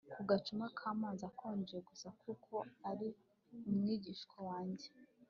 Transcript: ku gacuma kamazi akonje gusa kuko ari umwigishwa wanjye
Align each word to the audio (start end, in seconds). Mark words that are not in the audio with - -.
ku 0.13 0.21
gacuma 0.29 0.65
kamazi 0.77 1.21
akonje 1.29 1.77
gusa 1.87 2.07
kuko 2.21 2.53
ari 2.89 3.07
umwigishwa 3.69 4.37
wanjye 4.49 4.87